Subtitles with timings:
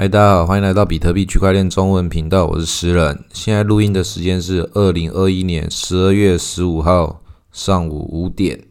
[0.00, 3.22] 嗨，大家好，欢迎来到比特币区块链中文频道，我是诗人。
[3.34, 7.20] 现在录音的时间是二零二一年十二月十五号
[7.52, 8.64] 上午五点。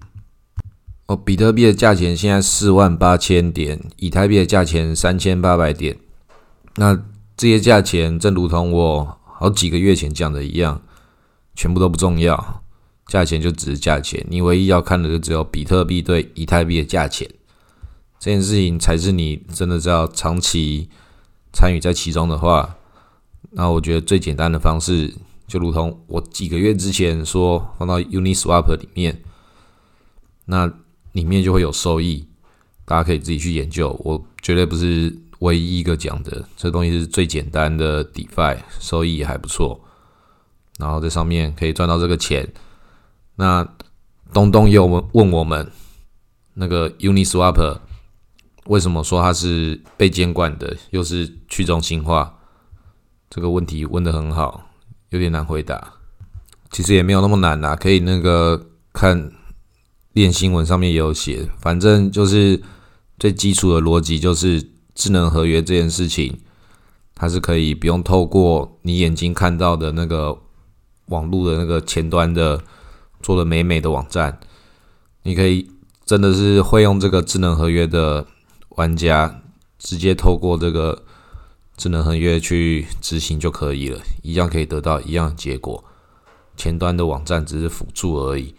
[1.06, 5.96] 哦，比特币的价钱现在四万八千点，以太币的价钱三千八百点。
[6.78, 7.00] 那
[7.38, 10.82] 这些价钱，正如同我好几个月前讲的一样，
[11.54, 12.64] 全部都不重要，
[13.06, 14.26] 价钱就只是价钱。
[14.32, 17.30] 你唯一要看的就只有比特币对以太币的价钱，
[18.20, 20.90] 这件事情才是你真的是要长期
[21.54, 22.76] 参与在其中的话。
[23.52, 25.14] 那我觉得最简单的方式，
[25.48, 29.22] 就如同我几个月之前说，放到 Uniswap 里面，
[30.46, 30.72] 那。
[31.14, 32.28] 里面就会有收益，
[32.86, 34.00] 大家可以自己去研究。
[34.06, 39.82] 我绝对不是唯一一个讲的，这东西是最简单的 DeFi，收益也还不错。
[40.78, 42.48] 然后在上面可以赚到这个钱。
[43.38, 43.68] 那
[44.32, 45.72] 东东又问问我们，
[46.54, 47.80] 那个 Uniswap
[48.70, 52.34] 为什么说它是被监管的，又是去中心化？
[53.30, 54.70] 这个问题问的很好，
[55.10, 55.94] 有点难回答。
[56.72, 59.32] 其实也没有那么难啦，可以那个看。
[60.14, 62.60] 练新闻上面也有写，反正就是
[63.20, 66.40] 最基础的逻辑，就是智能合约这件事情，
[67.14, 70.36] 它是可以不用透过你眼睛看到的那个
[71.06, 72.60] 网络的那个前端的
[73.22, 74.40] 做的美美的网站，
[75.22, 75.70] 你可以
[76.06, 78.26] 真的是会用这个智能合约的
[78.80, 79.42] 玩家，
[79.78, 81.04] 直接透过这个
[81.76, 85.84] 智能合约去执行就可以了，一样可以得到一样结果，
[86.56, 88.56] 前端的网站只是辅助而已。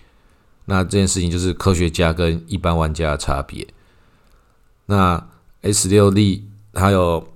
[0.67, 3.67] 那这件事情就是科学家跟一般玩家的差别。
[4.85, 5.27] 那
[5.63, 7.27] S 六 D 还有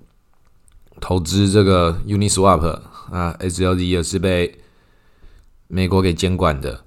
[1.00, 4.58] 投资这个 Uniswap 啊，S 六 D 也是被
[5.68, 6.84] 美国给监管的。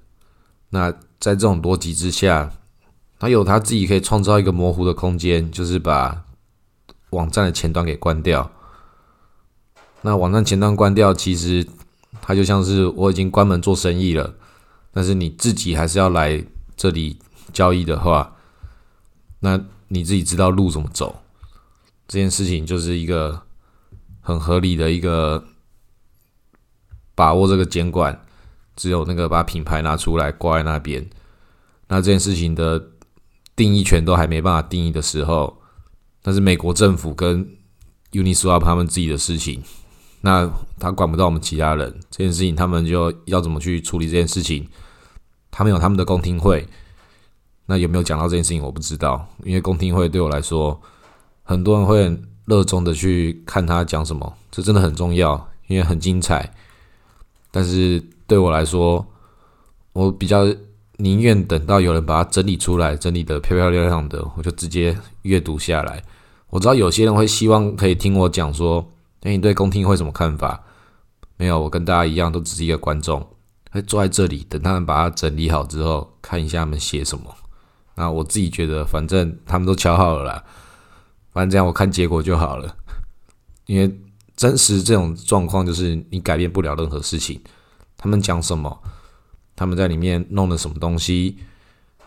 [0.70, 2.52] 那在这种逻辑之下，
[3.18, 6.24] 他有他自己可以创造一个模糊的空间，就是把
[7.10, 8.50] 网站的前端给关掉。
[10.02, 11.66] 那网站前端关掉，其实
[12.20, 14.34] 它就像是我已经关门做生意了。
[14.92, 16.44] 但是你自己还是要来
[16.76, 17.18] 这里
[17.52, 18.36] 交易的话，
[19.40, 21.20] 那你自己知道路怎么走，
[22.06, 23.42] 这件事情就是一个
[24.20, 25.44] 很合理的一个
[27.14, 28.24] 把握这个监管，
[28.76, 31.08] 只有那个把品牌拿出来挂在那边，
[31.88, 32.82] 那这件事情的
[33.58, 35.58] 定义权都还没办法定义的时候，
[36.22, 37.44] 那是美国政府跟
[38.12, 39.60] Uniswap 他们自己的事情，
[40.20, 40.48] 那
[40.78, 44.68] 他管不到我们其他人，这件事情他们就要怎么去处理这件事情。
[45.50, 46.68] 他们有他们的公听会，
[47.66, 50.80] 那有没有讲到这件事情我不知道，因为公听会对我来说，
[51.42, 56.54] 很多人会很热衷的去看他讲什么，这真的很重要，因为很精彩。
[57.50, 59.04] 但是对我来说，
[59.94, 60.46] 我比较
[60.98, 66.02] 宁愿等到有人把它整理出来，整理的漂漂亮亮的，我就直接阅读下来。
[66.50, 68.84] 我知道有些人会希望可以听我讲说，
[69.22, 70.60] 哎，你对公听会什么看法？
[71.36, 73.24] 没有，我跟大家一样，都只是一个观众。
[73.70, 77.24] 会坐在这里等他们把它整理好之后，看一下他们写什么。
[77.94, 80.44] 那我自己觉得，反正他们都敲好了啦，
[81.32, 82.74] 反正这样我看结果就好了。
[83.66, 84.00] 因为
[84.34, 87.40] 真实这种状况就是你改变不了任何事情。
[87.96, 88.82] 他们讲什么，
[89.58, 91.36] 他们在里面弄了什么东西，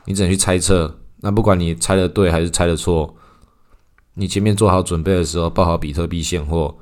[0.05, 0.99] 你只能去猜测。
[1.17, 3.13] 那不管你猜的对还是猜的错，
[4.13, 6.73] 你前面做好准备的时候，报好比特币现货，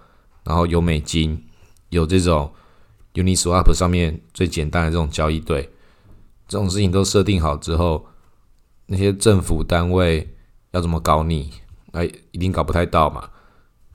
[0.44, 1.44] 然后有美金，
[1.90, 2.52] 有这种。
[3.16, 5.68] Uniswap 上面最简单的这种交易对，
[6.48, 8.06] 这种事情都设定好之后，
[8.86, 10.36] 那些政府单位
[10.72, 11.52] 要怎么搞你？
[11.92, 13.28] 哎，一定搞不太到嘛。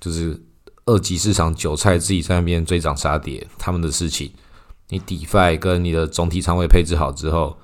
[0.00, 0.38] 就是
[0.84, 4.30] 二级市场韭菜自己在那边追涨杀跌，他们的事情。
[4.88, 7.58] 你 DeFi 跟你的总体仓位配置好之后，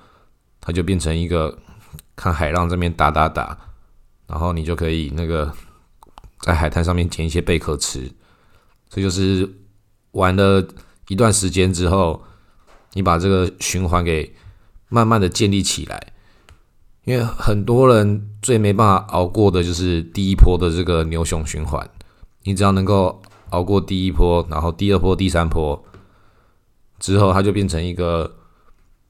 [0.60, 1.58] 它就变成一个
[2.16, 3.58] 看海浪这边打打打，
[4.26, 5.52] 然后你就可以那个
[6.40, 8.10] 在海滩上面捡一些贝壳吃。
[8.88, 9.48] 这就是
[10.12, 10.66] 玩了。
[11.08, 12.22] 一段时间之后，
[12.92, 14.32] 你把这个循环给
[14.88, 16.12] 慢慢的建立起来，
[17.02, 21.90] 因为很多人最没办法熬过的就是第一波的这个牛熊循环。
[22.44, 25.84] 你只要能够熬过第一波，然后第二波、第三波
[27.00, 28.36] 之后，它就变成一个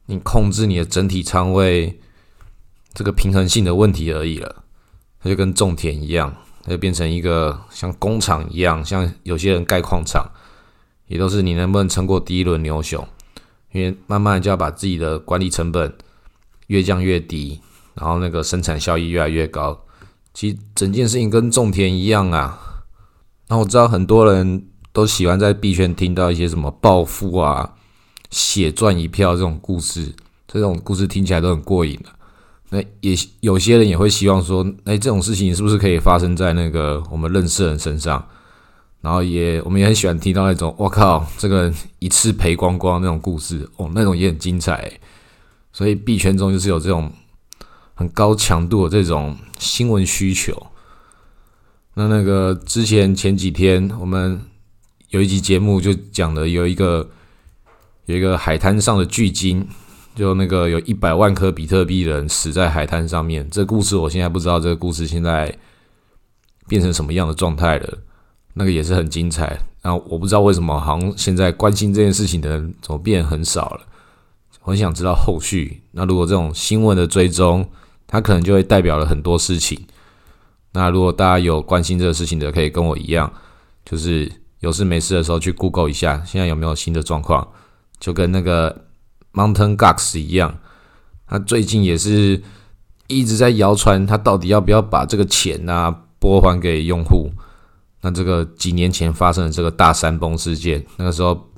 [0.06, 2.00] 你控制你的整体仓位
[2.94, 4.64] 这个平衡性的问题而已了。
[5.22, 10.26] 它就跟种田一样，它就变成一个像工厂一样，像有些人盖矿场。
[11.06, 13.04] 也都是你能不能撑过第一轮牛熊，
[13.72, 15.92] 因为慢慢就要把自己的管理成本
[16.68, 17.60] 越降越低，
[17.94, 19.84] 然后那个生产效益越来越高。
[20.32, 22.84] 其实整件事情跟种田一样啊。
[23.48, 27.74] 那我知道很多人都喜欢在币圈听到一些什么暴富啊、
[28.30, 30.14] 血赚一票这种故事，
[30.46, 32.10] 这种故事听起来都很过瘾的。
[32.70, 38.24] 那也有些人也会希望说，哎，这种事情是不是可以发生在那个我们认识的人身上？
[39.00, 44.92] 然后也我们也很喜欢听到那种我靠，这个人一次赔光光那种故事哦，那种也很精彩。
[45.72, 47.10] 所以币圈中就是有这种
[47.94, 50.66] 很高强度的这种新闻需求。
[51.94, 54.40] 那那个之前前几天我们
[55.08, 57.08] 有一集节目就讲了，有一个
[58.06, 59.66] 有一个海滩上的巨鲸，
[60.14, 63.48] 就那个有一百万颗比特币人死在海滩上面。
[63.50, 65.56] 这故事我现在不知道，这个故事现在
[66.66, 67.98] 变成什么样的状态了。
[68.54, 73.86] 那个也是很精彩，然后我不知道为什么，好像现在关心这件事情的人怎么变很少了。
[74.62, 75.80] 我很想知道后续。
[75.92, 77.66] 那如果这种新闻的追踪，
[78.08, 79.86] 它可能就会代表了很多事情。
[80.72, 83.32] 那如果大家有关心这个事情的，可以跟我一样，
[83.84, 87.46] 就是有事没事的时候去 Google 一下，现在有没有新的状况？
[88.00, 88.86] 就跟那个
[89.34, 90.58] Mountain Gox 一样，
[91.28, 92.42] 他最近也是
[93.06, 97.30] 一直在谣传，他到底要不要把这个钱啊拨还给用户？
[98.00, 101.48] 那这个几年前发生的这个大山崩事件，那个时候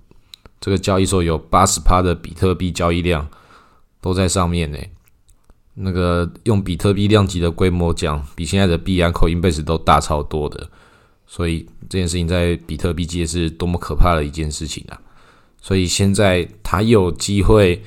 [0.61, 3.29] 这个交易所有八十趴的比特币交易量
[4.00, 4.79] 都在上面呢。
[5.75, 10.69] 那个用比特币量级的规模讲，比现在的币安、口音贝斯都大超多的。
[11.27, 15.00] 所以这件事情在比特币界是多么可怕的一件事情啊！
[15.62, 17.82] 所以现在它有机会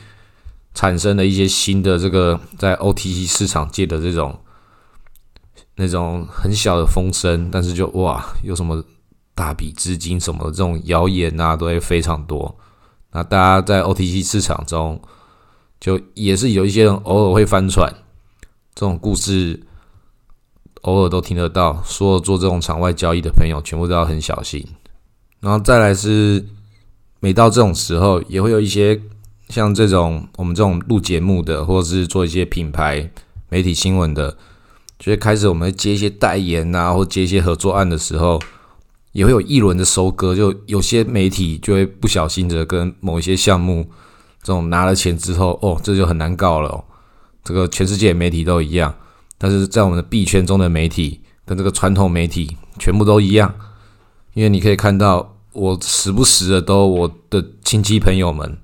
[0.74, 4.36] 产生了一些新的这个在 OTC 市场界的这种。
[5.78, 8.82] 那种很小的风声，但是就哇，有什么
[9.34, 12.58] 大笔资金什么的这种谣言啊，都会非常多。
[13.12, 15.02] 那大家在 OTC 市场中，
[15.78, 17.94] 就也是有一些人偶尔会翻船，
[18.74, 19.62] 这种故事
[20.84, 21.84] 偶尔都听得到。
[21.84, 24.66] 说做这种场外交易的朋友，全部都要很小心。
[25.42, 26.42] 然后再来是，
[27.26, 29.02] 每到这种时候，也会有一些
[29.50, 33.10] 像这种我们这种录节目的，或者是做一些品牌
[33.50, 34.38] 媒体新闻的。
[35.00, 38.40] 所以开始我们接一些代言啊，或接一些合作案的时候，
[39.14, 40.36] 也会有一轮的收割。
[40.36, 43.90] 就有些媒体就会不小心的跟某一些项目
[44.44, 46.84] 这种拿了钱之后，哦，这就很难搞了。
[47.44, 48.94] 这个全世界媒体都一样，
[49.40, 53.52] 但是在我们的币圈中的媒体跟这个传统媒体全部都一样。
[54.36, 58.58] 因为你可以看到，我时不时的都我的亲戚朋友们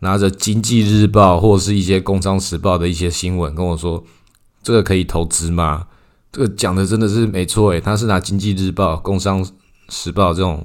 [0.00, 4.02] 拿着《经济日报》或者是一些《工商时报》的一些新闻跟我说。
[4.64, 5.88] 这个可以投资吗？
[6.30, 9.44] 这个讲的真的是没错诶，他是拿《经济日报》《工商
[9.88, 10.64] 时报》这种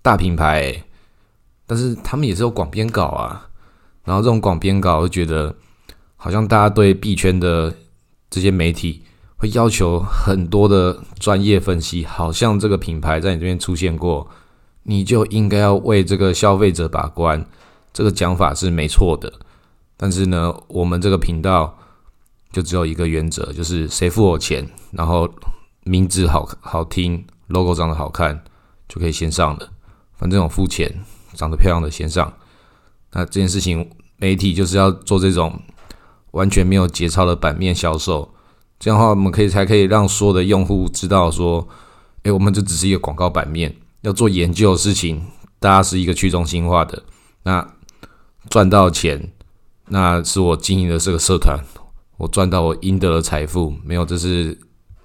[0.00, 0.84] 大品牌，
[1.66, 3.48] 但是他们也是有广编稿啊。
[4.04, 5.56] 然后这种广编稿，会觉得
[6.14, 7.74] 好像大家对币圈的
[8.30, 9.02] 这些媒体
[9.38, 14.30] 会要求很多的专业分析，好像这个品牌在你这边出现过，
[14.82, 17.44] 你就应该要为这个消费者把关。
[17.92, 19.32] 这个讲法是没错的，
[19.96, 21.76] 但是呢，我们这个频道。
[22.52, 25.32] 就只有一个原则，就是谁付我钱，然后
[25.84, 28.42] 名字好好听，logo 长得好看，
[28.88, 29.70] 就可以先上了。
[30.18, 30.92] 反正我付钱，
[31.34, 32.32] 长得漂亮的先上。
[33.12, 35.62] 那这件事情，媒体就是要做这种
[36.32, 38.34] 完全没有节操的版面销售，
[38.80, 41.68] 这样的话，我们可以才可以让所有的用户知道说，
[42.24, 45.22] 诶，我们这只是一个广告版面，要做研究的事情，
[45.58, 47.02] 大家是一个去中心化的。
[47.42, 47.74] 那
[48.48, 49.30] 赚到钱，
[49.88, 51.58] 那是我经营的这个社团。
[52.16, 54.58] 我赚到我应得的财富，没有，这是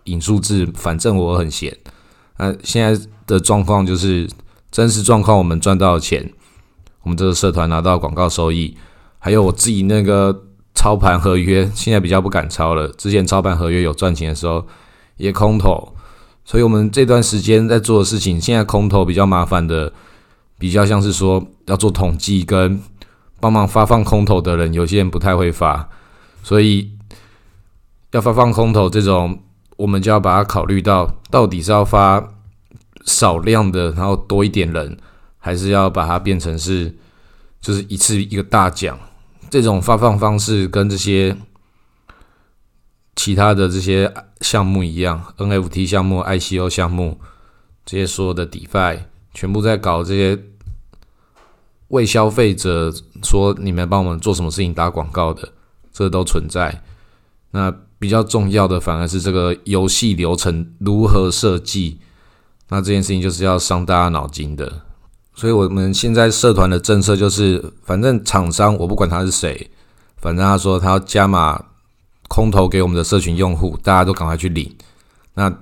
[0.03, 0.65] 引数字。
[0.75, 1.77] 反正我很闲。
[2.37, 4.29] 那现在的状况就是
[4.69, 6.33] 真实状况，我们赚到钱，
[7.03, 8.77] 我们这个社团拿到广告收益，
[9.17, 10.43] 还有我自己那个
[10.73, 12.89] 操盘合约，现在比较不敢操了。
[12.89, 14.67] 之前操盘合约有赚钱的时候
[15.15, 15.94] 也空投，
[16.45, 19.91] 所以我们这段时间在做的事情，现在空投比较麻烦的，
[20.57, 22.79] 比较像是说要做统计跟
[23.41, 25.89] 帮忙发放空投的人，有些人不太会发，
[26.41, 26.91] 所以。
[28.11, 29.37] 要发放空投这种，
[29.75, 32.25] 我们就要把它考虑到，到底是要发
[33.03, 34.97] 少量的，然后多一点人，
[35.37, 36.95] 还是要把它变成是，
[37.59, 38.97] 就是一次一个大奖。
[39.49, 41.35] 这种发放方式跟这些
[43.15, 47.19] 其他的这些项目一样，NFT 项目、ICO 项目
[47.85, 48.99] 这些所有的 DeFi
[49.33, 50.43] 全部在搞这些
[51.89, 52.93] 为消费者
[53.23, 55.53] 说你们帮我们做什么事情打广告的，
[55.91, 56.83] 这都存在。
[57.51, 57.73] 那。
[57.97, 61.97] 比较重要的反而是这个游戏流程如何设计，
[62.67, 64.81] 那这件事情就是要伤大家脑筋的。
[65.33, 69.71] 所以我们现在社团的政策就是，反正厂商我不管他是谁，
[70.17, 71.65] 反正他说他要加码
[72.27, 74.75] 空投给我们的社群用户，大家都赶快去领。
[75.33, 75.53] 那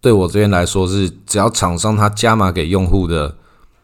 [0.00, 3.36] 对我这边来说是，只要厂商他加码给用户的，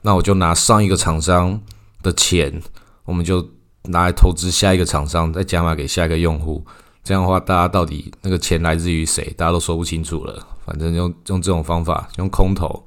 [0.03, 1.61] 那我就拿上一个厂商
[2.03, 2.61] 的钱，
[3.05, 3.47] 我们就
[3.85, 6.65] 拿来投资下一个厂商，再加码给下一个用户。
[7.05, 9.33] 这样的话，大家到底那个钱来自于谁？
[9.37, 10.47] 大家都说不清楚了。
[10.67, 12.85] 反正用用这种方法，用空投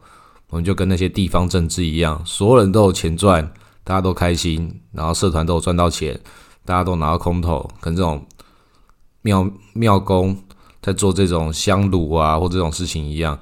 [0.49, 3.51] 我们就跟那些地方政治一样，所有人都有钱赚，
[3.83, 6.19] 大家都开心，然后社团都有赚到钱，
[6.65, 8.23] 大家都拿到空投，跟这种
[9.21, 10.35] 庙庙公
[10.81, 13.37] 在做这种香炉啊或这种事情一样，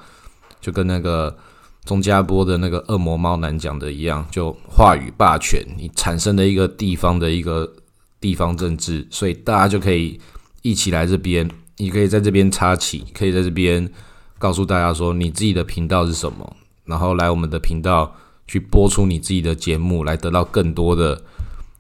[0.59, 1.37] 就跟那个
[1.85, 7.71] 钟家波的那个恶魔猫男讲的一样，就话语霸权，你产生的一个地方的一个
[8.19, 10.19] 地方政治，所以大家就可以
[10.61, 13.89] 一起来这边，你可以在这边插旗，可以在这边
[14.37, 16.55] 告诉大家说你自己的频道是什么。
[16.85, 18.13] 然后来我们的频道
[18.47, 21.21] 去播出你自己的节目，来得到更多的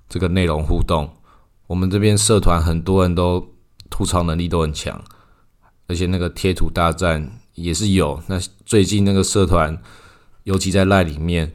[0.07, 1.09] 这个内容互动。
[1.67, 3.45] 我们这边社团很多人都
[3.89, 5.03] 吐槽能力都很强，
[5.87, 8.21] 而且那个贴图大战也是有。
[8.27, 9.81] 那最近那个社团，
[10.43, 11.53] 尤其在赖里面，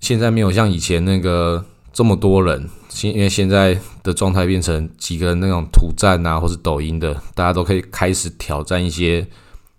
[0.00, 9.26] 现在没有像以前那个这么多人，现因为现在的状态变成几个那种土战啊，或是抖音的，大家都可以开始挑战一些，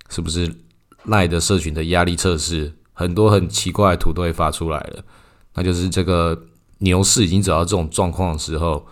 [0.10, 0.54] 是不是？
[1.08, 5.06] 赖的社群的压力测试，很多很奇怪的图都会发出来了。
[5.54, 6.36] 那就是这个
[6.80, 8.84] 牛市已经走到这种状况的时候，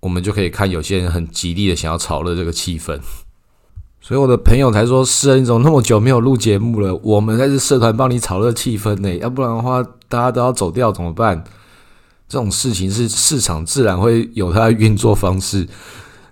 [0.00, 2.98] 我们就可以看有些人很极力的想要炒热这个气氛。
[4.00, 6.94] 所以我的朋友才说：“是人，你怎么那么久没有录节目了？
[7.02, 11.42] 我们在这社团帮你炒热气氛呢，要不然的话，大家都要走掉怎么办？”
[12.28, 15.66] 这种事情是市场自然会有它的运作方式，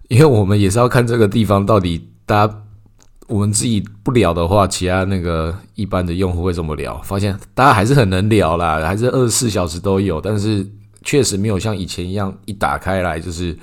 [0.09, 2.63] 因为我们也是要看这个地方到底大家。
[3.29, 6.97] 我们自己不聊的话，其他那个一般的用户会怎么聊？
[7.03, 10.65] 发现大家还是很能聊啦，还是二十四小时都有，但是
[11.07, 13.57] 确实没有像以前一样一打开来就是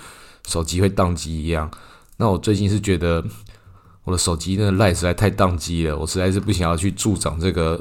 [0.48, 1.70] 手机会宕机一样。
[2.16, 3.22] 那我最近是觉得
[4.06, 7.80] 我的手机那个赖实在太宕机了，我实在是不想要去助长这个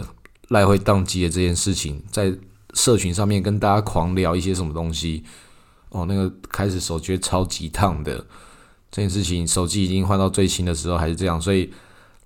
[0.48, 2.34] 赖会宕机的这件事情，在
[2.74, 5.22] 社群上面跟大家狂聊一些什么东西。
[5.90, 8.24] 哦，那个开始手机超级烫的。
[8.90, 11.72] 这件事情，手机已经换到最新的时候还是这样，所以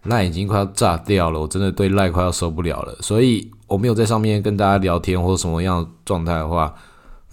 [0.05, 1.41] 赖已经快要炸掉了。
[1.41, 6.75] 我真的对赖快要受不了了，所以我没有在上面跟大家聊天或什么样状态的话，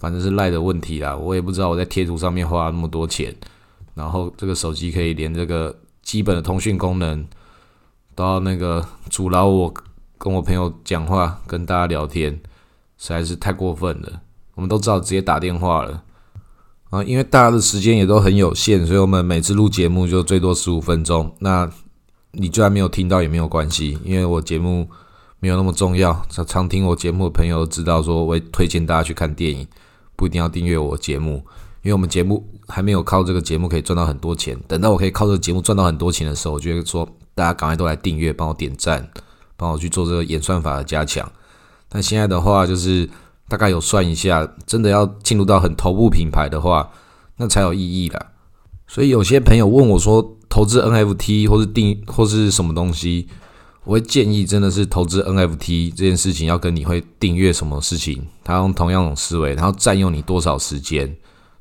[0.04, 1.16] 反正是赖的问题啦。
[1.16, 3.34] 我也不知道我在贴图上面花了那么多钱，
[3.94, 7.26] 然后这个手机可以连这个基本的通讯功能
[8.14, 9.72] 都要那个阻挠我
[10.18, 12.32] 跟我朋友讲话、跟大家聊天，
[12.98, 14.20] 实在是太过分了。
[14.54, 16.02] 我们都知道直接打电话了。
[16.90, 21.34] 啊，因为大家的时间也都很有限，所以我们每次录节目就最多十五分钟。
[21.40, 21.68] 那
[22.30, 24.88] 你居然没有听到也没有关系，因为我节目
[25.40, 26.24] 没有那么重要。
[26.28, 29.66] 常常听我节目的朋友知道，说我会推荐大家去看电影，
[30.16, 31.44] 不一定要订阅我节目，
[31.82, 34.58] 因为我们节目还没有靠这个节目可以赚到很多钱。
[34.66, 39.08] 等到我可以靠这个节目赚到很多钱的时候，我就会说大家赶快都来订阅，帮我点赞，
[39.56, 41.30] 帮我去做这个演算法的加强。
[41.88, 43.08] 但现在的话就是。
[43.46, 46.90] 大概有算一下，真的要进入到很头部品牌的话，
[47.36, 48.32] 那才有意义啦。
[48.86, 53.28] 所以有些朋友问我说，投资 NFT 或是定或是什么东西，
[53.84, 61.16] 我会建议真的是投资 NFT 这件事情要跟你会订阅什么事情，他用同样种思维，然后占用你多少时间。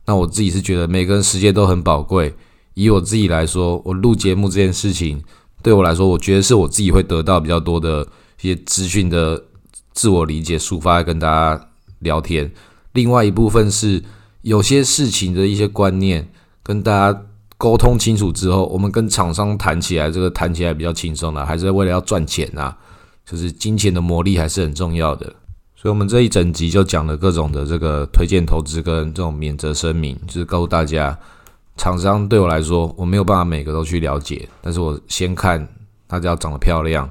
[0.05, 2.33] 那我自己是觉得每个人时间都很宝贵。
[2.73, 5.23] 以我自己来说，我录节目这件事情
[5.61, 8.07] 对我来说，我觉得是我自己会得到比较多的
[8.41, 9.43] 一些资讯的
[9.93, 11.69] 自我理解抒发，跟大家。
[11.99, 12.51] 聊天，
[12.91, 14.03] 另外一部分是
[14.41, 16.27] 有些事情的一些观念，
[16.61, 17.21] 跟大家
[17.57, 22.77] 沟通清楚之后，我们跟厂商谈起来，这个谈起来比较轻松了，还是为了要赚钱啊，
[23.25, 25.25] 就是金钱的魔力还是很重要的。
[25.75, 31.17] 所以，我们这一整集就讲了各种的这个推荐投资跟这种免责声明，就是告诉大家，
[31.77, 35.67] 厂商对我来说，我没有办法每个都去了解，但是我先看
[36.07, 37.09] 他只要长得漂亮，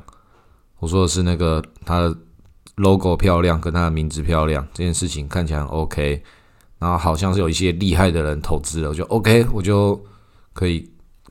[0.78, 2.16] 我说的是那个他的。
[2.76, 6.22] logo 漂亮，跟他的名字漂亮，这件事情看起来很 OK。
[6.78, 10.02] 然后好像是有一些厉害的人投资了，我就 OK，我就
[10.52, 10.90] 可以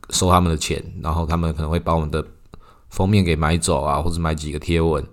[0.10, 0.84] 收他们的钱。
[1.02, 2.26] 然后他们可能会把我们的
[2.90, 5.06] 封面给买走啊，或者买几个贴文，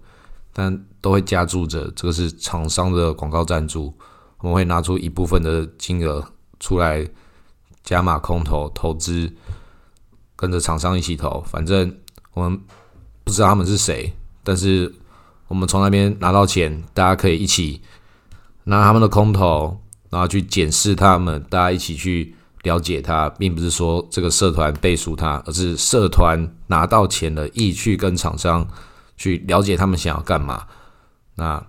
[0.52, 3.92] 但都会加注着这个是厂商的广告赞助。
[4.38, 6.24] 我们会拿出一部分的金额
[6.60, 7.06] 出来
[7.82, 9.32] 加码空投投资，
[10.36, 11.40] 跟着厂商一起投。
[11.46, 11.96] 反正
[12.34, 12.60] 我们
[13.24, 14.12] 不知道他们是谁，
[14.42, 14.94] 但是。
[15.48, 17.80] 我们从那边拿到钱，大家可以一起
[18.64, 28.66] 拿他们的空投，然后去检视他们，大家一起去了解他，并不是说这个社团背书他，而是社团拿到钱了，一起去跟厂商
[29.16, 30.66] 去了解他们想要干嘛，
[31.36, 31.64] 那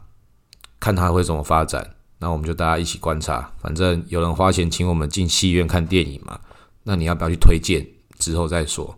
[0.79, 3.51] 看他会怎么发展，那我们就大家一起观察。
[3.62, 6.39] 反正有人花钱请我们进戏院看电影嘛，
[6.84, 7.86] 那你要不要去推荐？
[8.17, 8.98] 之后再说。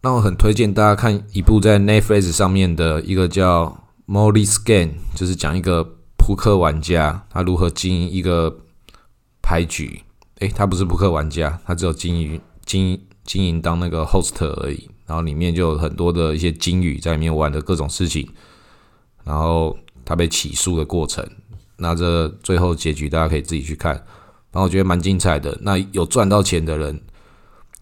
[0.00, 3.84] 那我很推荐大家看一部在 Netflix 上面的一个叫。
[4.08, 5.84] Molly Scan 就是讲一个
[6.16, 8.60] 扑克玩家，他如何经营一个
[9.42, 10.00] 牌局。
[10.38, 14.88] 诶，他不是扑克玩家，他只有经营经经营当那个 host 而已。
[15.06, 18.28] 然后里面就有很多的一些金鱼在里面玩的各种事情。
[19.24, 21.26] 然后他被起诉的过程。
[21.76, 23.94] 那这最后结局大家可以自己去看，
[24.50, 25.56] 然后我觉得蛮精彩的。
[25.62, 27.00] 那有赚到钱的人，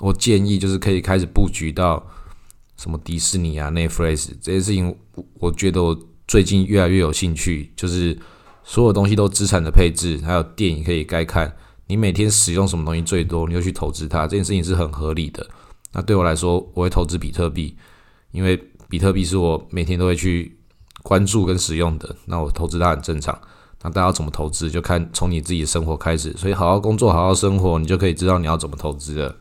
[0.00, 2.06] 我建议就是可以开始布局到
[2.76, 4.94] 什么迪士尼啊、Netflix 这些事情。
[5.40, 5.98] 我觉得我
[6.28, 8.18] 最近越来越有兴趣，就是
[8.62, 11.56] 所有东西都资产的配置，还有电影可以该看。
[11.86, 15.46] 你每天使用什么东西最多，你就去投资它，这件事情是很合理的。
[15.92, 17.76] 那对我来说，我会投资比特币，
[18.32, 20.58] 因为比特币是我每天都会去
[21.02, 22.14] 关注跟使用的。
[22.26, 23.38] 那我投资它很正常。
[23.82, 26.32] 那大家怎么投资，就看从你自己的生活开始。
[26.32, 29.36] 所以好好工作，好好生活，你就可以知道你要怎么投资了。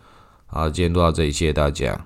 [0.45, 2.05] 好，今天录到这里，谢谢大家。